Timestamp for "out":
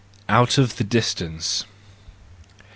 0.27-0.57